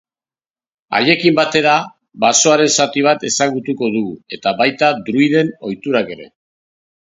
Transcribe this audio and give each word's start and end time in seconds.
Haiekin 0.99 1.35
batera 1.39 1.75
basoaren 2.25 2.71
zati 2.79 3.05
bat 3.09 3.27
ezagutuko 3.31 3.93
dugu 3.99 4.17
eta 4.39 4.57
baita 4.65 4.93
druiden 5.11 5.55
ohiturak 5.69 6.13
ere. 6.19 6.31